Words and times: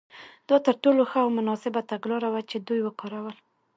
دا 0.49 0.57
تر 0.65 0.75
ټولو 0.83 1.01
ښه 1.09 1.19
او 1.23 1.29
مناسبه 1.37 1.81
تګلاره 1.91 2.29
وه 2.33 2.41
چې 2.49 2.57
دوی 2.67 2.81
وکارول. 2.83 3.35